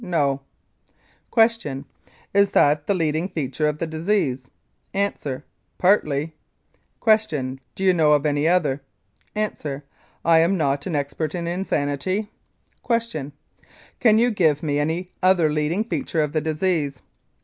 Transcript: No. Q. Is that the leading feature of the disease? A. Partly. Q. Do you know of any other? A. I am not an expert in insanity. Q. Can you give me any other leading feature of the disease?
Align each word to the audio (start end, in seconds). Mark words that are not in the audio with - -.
No. 0.03 0.41
Q. 1.31 1.85
Is 2.33 2.49
that 2.53 2.87
the 2.87 2.95
leading 2.95 3.29
feature 3.29 3.67
of 3.67 3.77
the 3.77 3.85
disease? 3.85 4.47
A. 4.95 5.13
Partly. 5.77 6.33
Q. 7.07 7.59
Do 7.75 7.83
you 7.83 7.93
know 7.93 8.13
of 8.13 8.25
any 8.25 8.47
other? 8.47 8.81
A. 9.35 9.51
I 10.25 10.39
am 10.39 10.57
not 10.57 10.87
an 10.87 10.95
expert 10.95 11.35
in 11.35 11.45
insanity. 11.45 12.29
Q. 12.83 13.31
Can 13.99 14.17
you 14.17 14.31
give 14.31 14.63
me 14.63 14.79
any 14.79 15.11
other 15.21 15.51
leading 15.53 15.83
feature 15.83 16.21
of 16.23 16.33
the 16.33 16.41
disease? 16.41 17.03